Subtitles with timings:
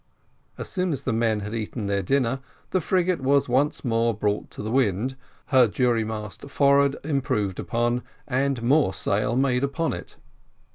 [0.57, 2.39] As soon as the men had eaten their dinner,
[2.71, 5.15] the frigate was once more brought to the wind,
[5.49, 10.15] her jury mast forward improved upon, and more sail made upon it.